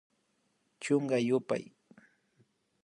Chunka 0.81 1.17
yupay 1.27 1.63